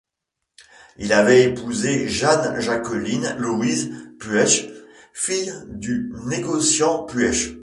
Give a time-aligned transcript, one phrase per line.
[0.97, 4.67] Il avait épousé Jeanne Jacqueline Louise Puech,
[5.13, 7.51] fille du négociant Puech.